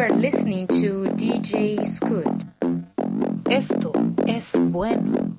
[0.00, 2.26] are listening to DJ Scoot.
[3.50, 3.92] Esto
[4.26, 5.29] es bueno.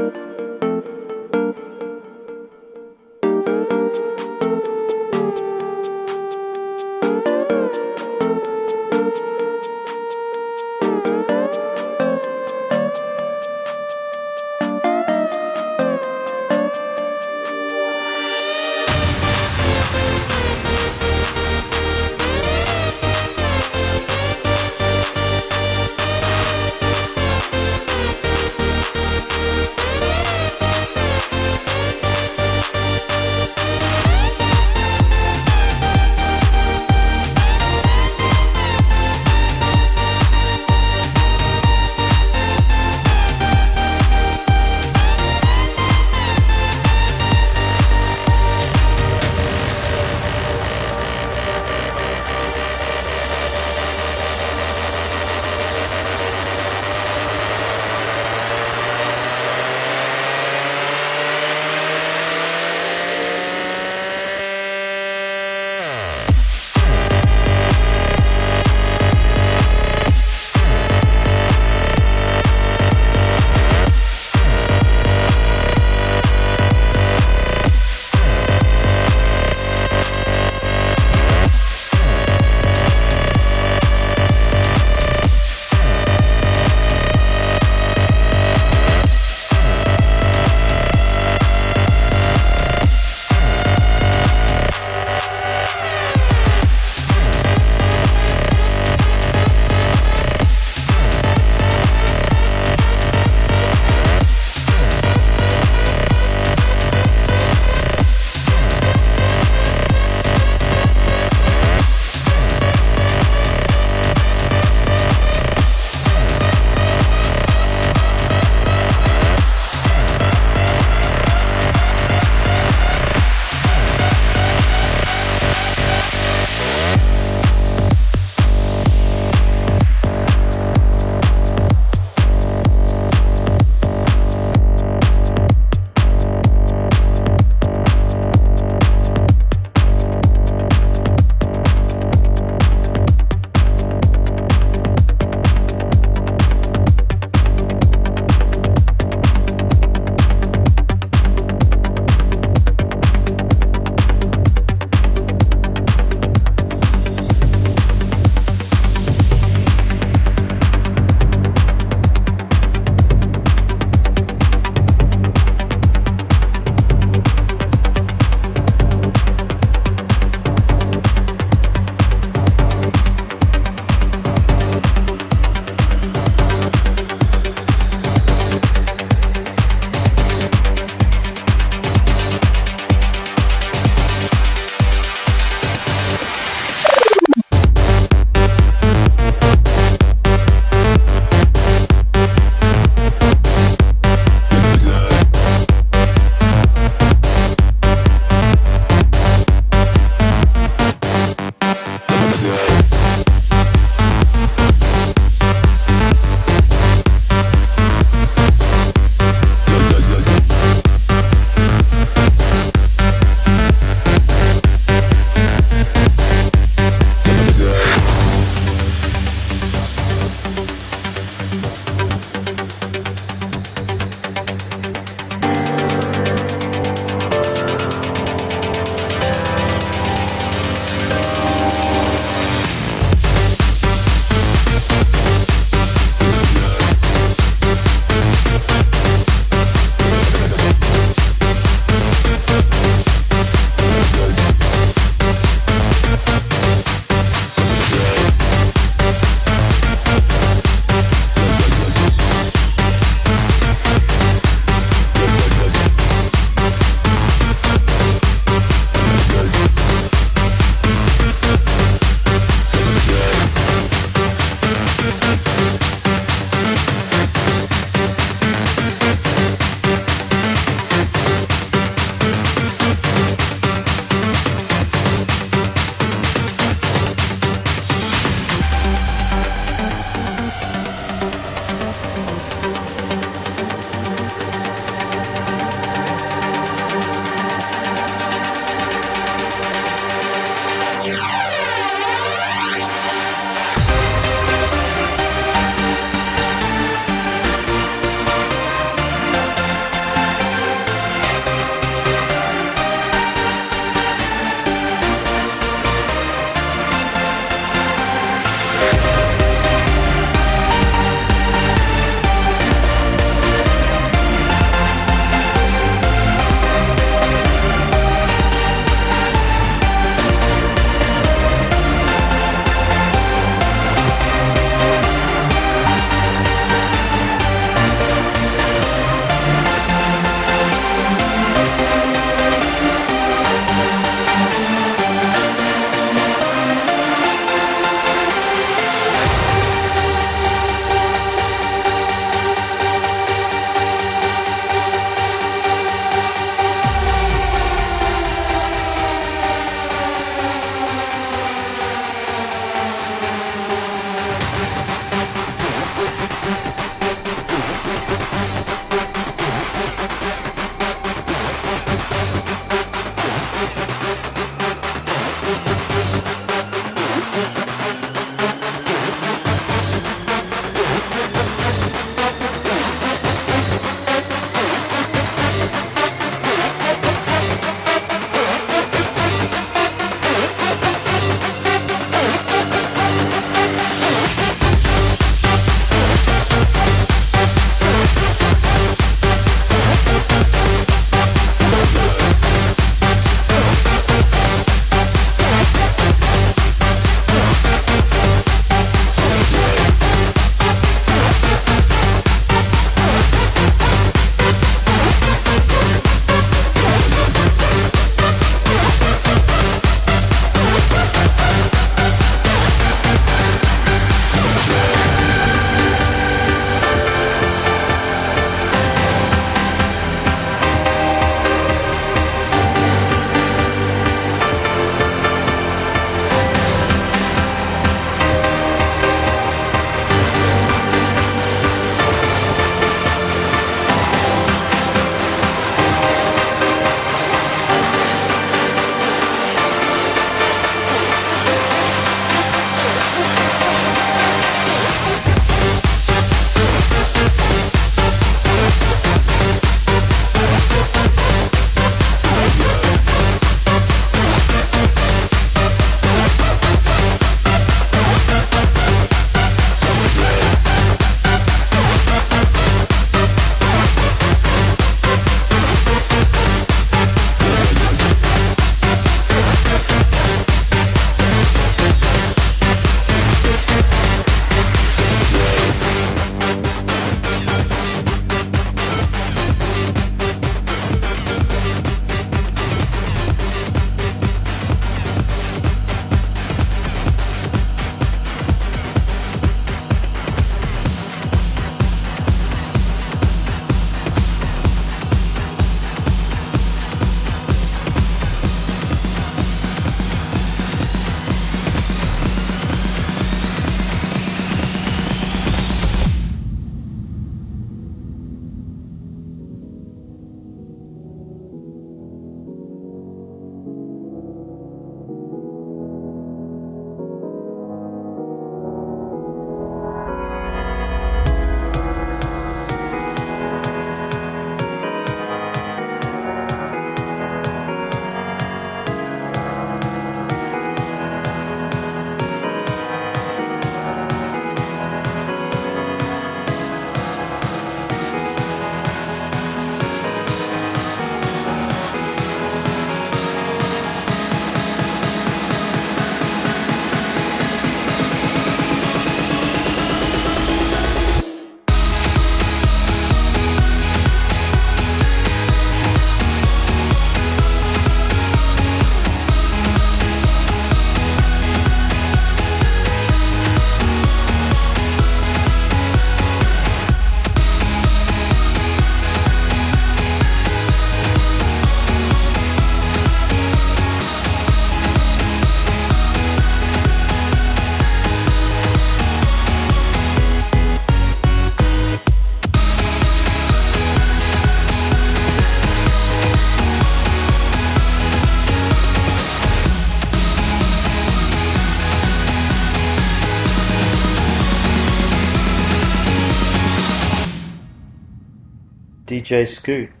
[599.31, 600.00] DJ Scoot.